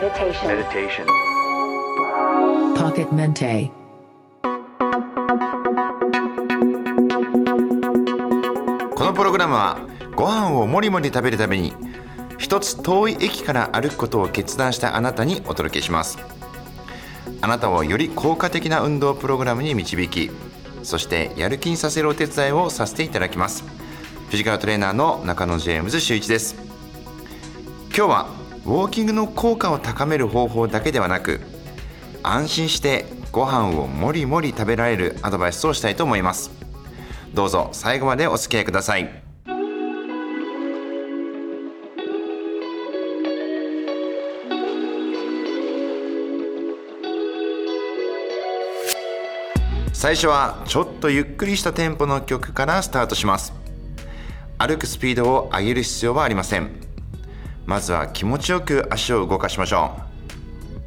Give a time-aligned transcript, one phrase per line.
[0.00, 0.48] Meditation.
[0.48, 1.06] Meditation.
[2.74, 3.70] Pocket Mente.
[8.94, 9.78] このプログラムは
[10.16, 11.74] ご飯をもりもり食べるために
[12.38, 16.16] 一つ遠い駅から歩くことを決断したあなたにお届けします
[17.42, 20.30] あなたをより効果的な運動プログラムに導き
[20.82, 26.56] そしてやる気にさせるお手伝いをさせていただきますフィジカルトレーナーの中野ジェームズ修一です
[27.94, 31.40] 今日はウォーキングの効果を高める方法だけではなく
[32.22, 36.50] 安心してご飯をもりもり食べられるアドバイスをしたいと思います。
[37.32, 39.22] どうぞ最後までお付き合いください。
[49.92, 53.52] 最初はちょっとゆっくりしたテンポの曲からスタートします。
[54.58, 56.89] 歩くスピードを上げる必要はありません。
[57.66, 60.02] まずは気持ちよく足を動かしましょう。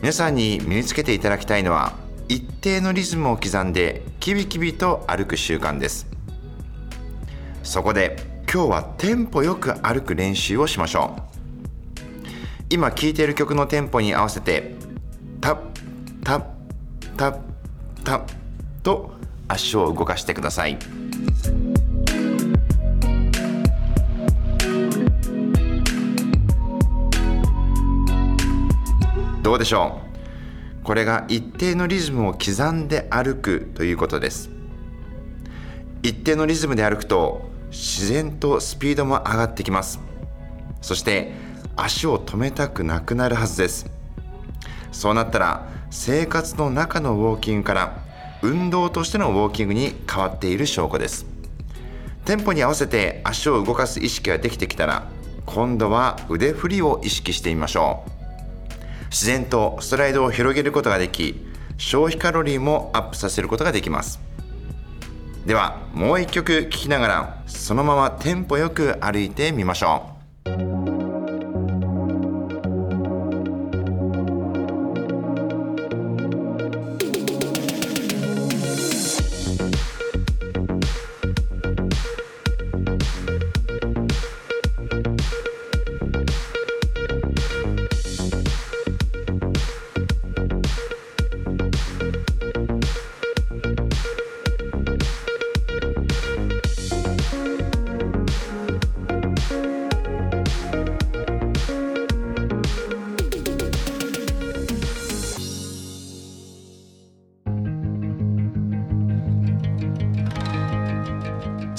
[0.00, 1.94] 皆さんに身につけていただきたいのは
[2.28, 6.06] 一定のリズムを刻んでキビキビと歩く習慣です。
[7.62, 8.16] そこで
[8.52, 11.22] 今日はテンポよく歩く練習をしましょう。
[12.70, 14.74] 今聴いている曲のテンポに合わせて
[15.40, 15.58] タッ
[16.22, 16.44] タッ
[17.16, 17.38] タッ
[18.04, 18.22] タッ
[18.82, 19.14] と
[19.48, 20.78] 足を動かしてください。
[29.44, 30.00] どうでしょ
[30.80, 30.84] う？
[30.84, 34.48] これが一定のリズムを刻んで歩くということです。
[36.02, 40.00] 一定のリズムで歩くと自然とスピードも上がってきます。
[40.80, 41.34] そして
[41.76, 43.90] 足を止めたくなくなるはずです。
[44.92, 47.98] そうなったら生活の中のウォーキングから
[48.40, 51.26] 運動としてのウォーキングに変わっている証拠です。
[52.24, 55.06] テンポに合わせて足を動かす意識ができてきたら
[55.44, 58.13] 今度は腕振りを意識してみましょう。
[59.14, 64.20] 自然とストライドを広げることができ消費カロリーもアップさせることができます。
[65.46, 70.13] ではもう一曲聴きながらそのままテンポよく歩いてみましょう。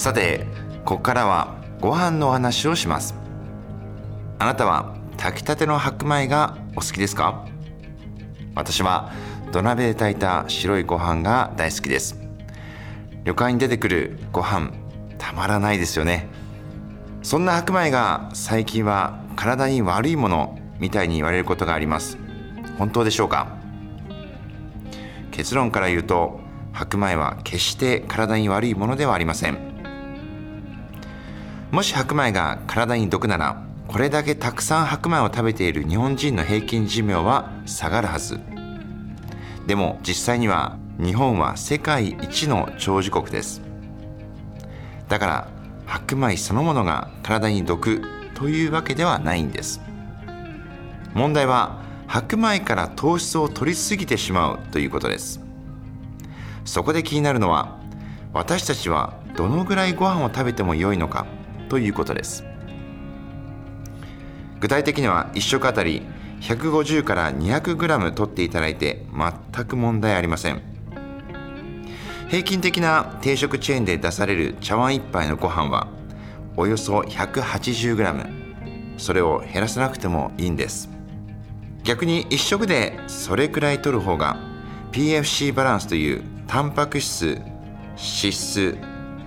[0.06, 0.46] さて
[0.86, 3.16] ここからはご飯のお話をします。
[4.38, 7.48] あなたは炊きたての白米がお好きですか？
[8.54, 9.12] 私は
[9.52, 12.22] 土鍋で炊いた白いご飯が大好きです。
[13.24, 14.74] 旅館に出てくるご飯
[15.18, 16.28] たまらないですよね。
[17.24, 22.20] そんな白米が最近は体に悪いものみたいに言われることがあります。
[22.78, 23.58] 本当でしょうか？
[25.32, 26.42] 結論から言うと
[26.74, 29.74] 白米は決して体に悪いものではありません。
[31.76, 38.40] もし白米が体に毒ならこれだけたくさん白米を食べている日本人の平均寿命は下がるはず。
[39.68, 43.62] でも実際には日本は世界一の長寿国です。
[45.10, 45.48] だから
[45.86, 48.02] 白米そのものが体に毒
[48.36, 49.82] というわけではないんです。
[51.14, 55.42] 問題は白米から糖質を取りすぎてしまうということです。
[56.64, 57.78] そこで気になるのは
[58.32, 61.28] 私たちはどのぐらいご飯を食べても良いのか。
[61.70, 62.44] ということです。
[64.60, 66.02] 具体的には1食あたり
[66.42, 69.06] 150から 200g 取っていただいて
[69.54, 70.62] 全く問題ありません。
[72.30, 75.88] 平均的な定食チェーンで出される茶碗1杯のご飯は
[76.58, 80.90] およそ 180g それを減らさなくてもいいんです。
[81.84, 84.38] 逆に1食でそれくらい取る方が
[84.92, 88.78] PFC バランスというタンパク質脂質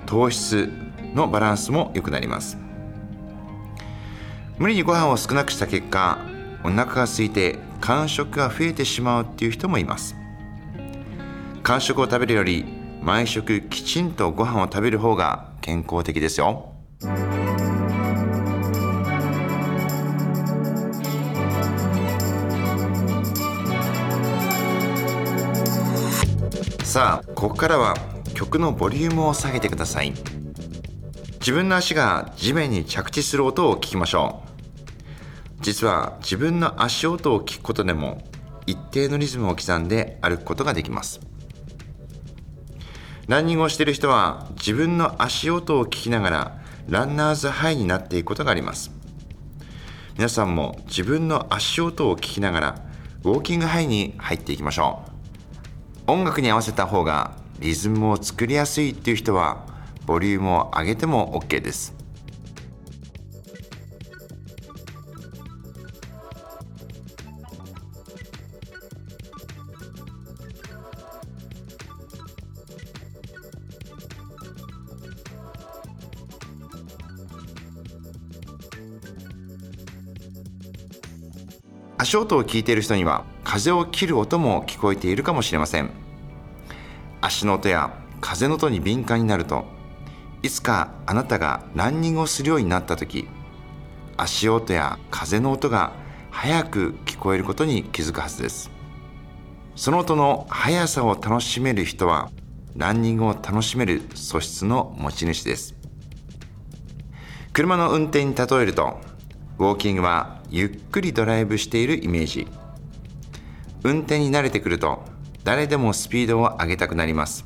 [0.06, 0.68] 糖質
[1.14, 2.58] のバランスも良くなります。
[4.58, 6.18] 無理にご飯を少なくした結果
[6.64, 10.16] お腹が空いて間食が増えてしまうっていう人もいます。
[11.62, 12.64] 間食を食べるより
[13.02, 16.72] 毎食きちんとご飯を食べる方が健康的ですよ。
[26.82, 27.94] さあここからは
[28.34, 30.12] 曲のボリュームを下げてください。
[31.48, 35.62] 自分の足が地面に着地する音を聞きましょう。
[35.62, 38.22] 実は自分の足音を聞くことでも
[38.66, 41.20] 一定のリズムを刻んで歩くことができます。
[43.28, 48.90] ランニングをしている人は自分の足音を聞きながらランナーズハイになっていくことがあります。
[50.16, 52.82] 皆さんも自分の足音を聞きながら
[53.24, 55.02] ウォーキングハイに入っていきましょ
[56.06, 56.10] う。
[56.12, 59.77] 音楽に合わせた方がリズムを作りやすいっていう人は
[60.08, 61.94] ボリュームを上げても OK です。
[81.98, 85.90] 足音を聞いている人には風を切る音も聞こえているかもしれません。
[87.20, 89.76] 足の音や風の音に敏感になると
[90.42, 93.28] いつかあなたがランニングをするようになった時
[94.16, 95.92] 足音や風の音が
[96.30, 98.70] 早く聞こえることに気づくはずです。
[99.74, 102.30] その音の速さを楽しめる人は
[102.76, 105.74] ランニングを楽しめる素質の持ち主です。
[107.52, 109.00] 車の運転に例えると
[109.58, 112.46] ウォーキングはゆっくりドライブしているイメージ。
[113.84, 115.04] 運転に慣れてくると
[115.44, 117.44] 誰でもスピードを上げたくなります。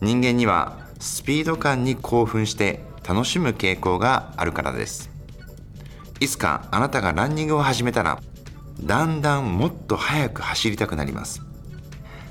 [0.00, 5.10] 人間にはスピード感に興奮して楽しむ傾向があるからです。
[6.20, 8.20] いつかあなたがランニングを始めたら
[8.80, 11.42] だんだんもっと速く走りたくなります。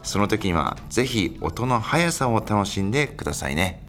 [0.04, 3.84] その時にはぜひ音の速さを楽しんでくださいね。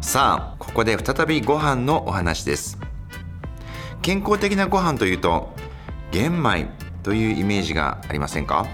[0.00, 2.78] さあここで再びご飯のお話です。
[4.04, 5.54] 健康的なご飯というと
[6.12, 6.66] 玄米
[7.02, 8.66] というイメージがありませんか？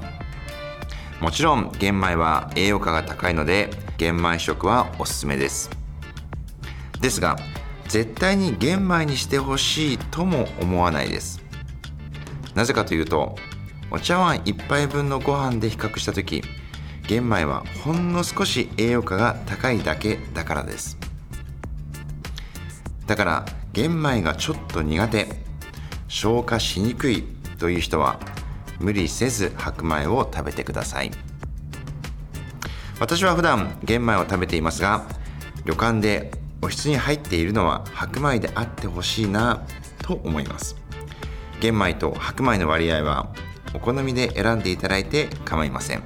[1.21, 5.71] もちろん玄米は栄養価が高いので玄米食はおすすめです。
[7.01, 7.37] ですが
[7.87, 11.41] 絶対に玄米にしてほしいとも思わないです。
[12.57, 13.37] なぜかというと
[13.93, 16.43] お茶碗1杯分のご飯で比較した時
[17.07, 20.99] 玄米はほんの少し栄養価が高いだけだからです。
[23.07, 25.29] だから玄米がちょっと苦手。
[26.09, 27.25] 消化しにくい。
[27.61, 28.19] という人は
[28.81, 31.11] 無理せず白米を食べてください。
[32.99, 35.07] 私は普段玄米を食べていますが
[35.65, 36.33] 旅館で
[36.63, 39.63] お室に入っているのは白米であってほしいな
[40.03, 40.77] と思います。
[41.61, 43.31] 玄米と白米の割合は
[43.75, 46.03] お好みで選んでいただいて構いません。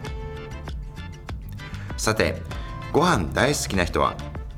[1.96, 2.42] さて
[2.92, 4.16] ご飯大好きな人は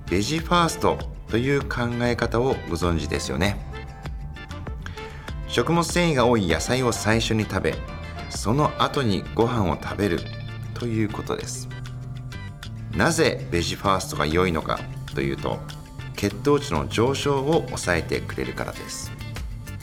[0.08, 3.56] ベジファーストという考え方をご存知ですよね。
[5.48, 7.74] 食物繊維が多い野菜を最初に食べ
[8.28, 10.20] その後にご飯を食べる
[10.74, 11.68] ということです。
[12.94, 14.78] なぜベジファーストが良いのか
[15.14, 15.58] というと
[16.14, 19.12] 血糖値の上昇を抑えてくれるからです。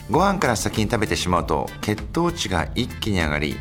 [0.10, 3.56] ご飯から先に食べてしまうと血糖値が一気に上がり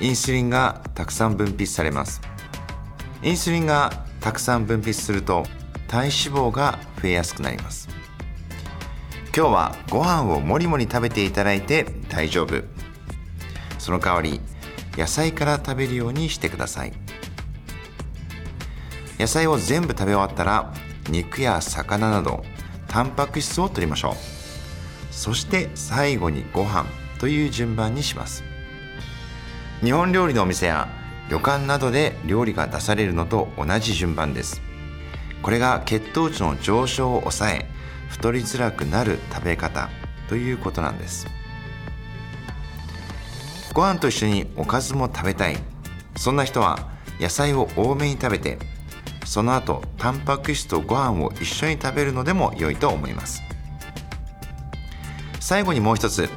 [0.00, 2.20] インスリンがたくさん分泌されます。
[3.22, 5.46] インスリンがたくさん分泌すると
[5.94, 7.88] 体脂肪が増えやすくなります。
[9.26, 12.64] 今日はご飯をもりもり食べていただいて大丈夫。
[13.78, 14.40] その代わり
[14.98, 16.92] 野菜から食べるようにしてください。
[19.20, 20.74] 野菜を全部食べ終わったら
[21.10, 22.44] 肉や魚など
[22.88, 25.14] タンパク質を取りましょう。
[25.14, 26.86] そして最後にご飯
[27.20, 28.42] という順番にします。
[29.80, 30.88] 日本料理のお店や
[31.30, 34.73] 旅館などで料理が出されるのと同じ順番です。
[35.44, 37.68] これが血糖値の上昇を抑え
[38.08, 39.90] 太りづらくなる食べ方
[40.26, 41.26] ということなんです。
[43.74, 45.58] ご飯と一緒におかずも食べたい。
[46.16, 46.88] そんな人は
[47.20, 48.58] 野菜を多めに食べて
[49.26, 53.42] その後タンパク質とご飯を一緒に食べるのでも良いと思います。
[55.40, 56.30] 最後にもう一つ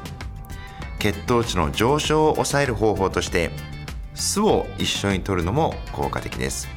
[0.98, 3.52] 血糖値の上昇を抑える方法として
[4.14, 6.68] 酢を一緒に摂るのも効果的です。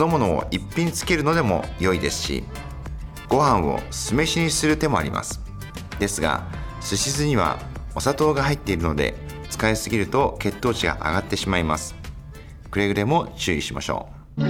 [0.00, 2.42] 酢の物を一品つけるのでも良いですし
[3.28, 5.42] ご飯を酢飯にする手もあります。
[5.98, 6.46] ですが
[6.80, 7.58] 寿司酢には
[7.94, 9.14] お砂糖が入っているので
[9.50, 11.94] 使いすぎると血糖値が上がってしまいます。
[12.70, 14.40] くれぐれも注意しましょう。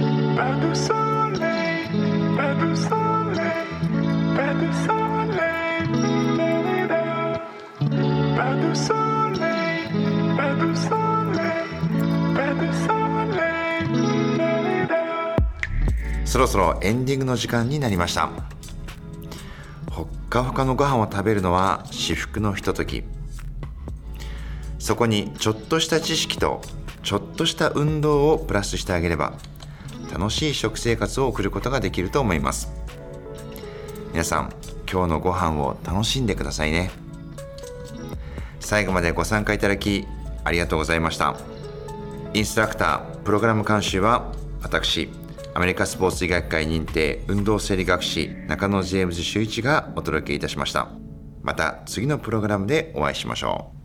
[16.31, 18.29] そろそろエンディングの時間になりました。
[19.91, 23.03] ほっかほかのご飯を食べるのは至福のひととき。
[24.79, 26.61] そこにちょっとした知識と
[27.03, 29.33] ちょっとした運動をプラスしてあげれば
[30.09, 32.71] 楽しい食生活を送ることができると思います。
[34.13, 34.53] 皆さん
[34.89, 36.91] 今日のご飯を楽しんでくださいね。
[38.61, 40.07] 最後までご参加いただき
[40.45, 41.35] ありがとうございました。
[42.33, 44.31] インストラクタープログラム監修は
[44.63, 45.09] 私
[45.53, 50.89] アメリカスポーツ医学会認定運動生理学士中野ジェームズ修一がお届けいたしました。
[51.41, 53.80] また次のプログラムでお会いしましょう。